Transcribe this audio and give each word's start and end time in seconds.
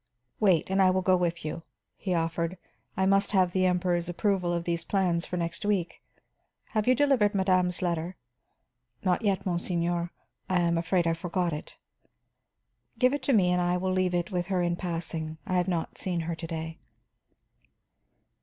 "Wait 0.39 0.67
and 0.71 0.81
I 0.81 0.89
will 0.89 1.03
go 1.03 1.15
with 1.15 1.45
you," 1.45 1.61
he 1.95 2.15
offered. 2.15 2.57
"I 2.97 3.05
must 3.05 3.33
have 3.33 3.51
the 3.51 3.67
Emperor's 3.67 4.09
approval 4.09 4.51
of 4.51 4.63
these 4.63 4.83
plans 4.83 5.27
for 5.27 5.37
next 5.37 5.63
week. 5.63 6.01
Have 6.69 6.87
you 6.87 6.95
delivered 6.95 7.35
madame's 7.35 7.83
letter?" 7.83 8.15
"Not 9.03 9.21
yet, 9.21 9.45
monseigneur. 9.45 10.09
I 10.49 10.59
am 10.61 10.75
afraid 10.75 11.05
I 11.05 11.13
forgot 11.13 11.53
it." 11.53 11.77
"Give 12.97 13.13
it 13.13 13.21
to 13.21 13.33
me 13.33 13.51
and 13.51 13.61
I 13.61 13.77
will 13.77 13.91
leave 13.91 14.15
it 14.15 14.31
with 14.31 14.47
her 14.47 14.63
in 14.63 14.75
passing. 14.75 15.37
I 15.45 15.57
have 15.57 15.67
not 15.67 15.99
seen 15.99 16.21
her 16.21 16.33
to 16.33 16.47
day." 16.47 16.79